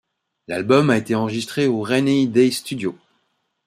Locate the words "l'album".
0.47-0.89